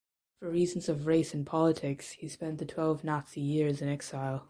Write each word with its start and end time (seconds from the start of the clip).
For 0.39 0.49
reasons 0.49 0.89
of 0.89 1.05
race 1.05 1.31
and 1.31 1.45
politics 1.45 2.13
he 2.13 2.27
spent 2.27 2.57
the 2.57 2.65
twelve 2.65 3.03
Nazi 3.03 3.39
years 3.39 3.83
in 3.83 3.87
exile. 3.87 4.39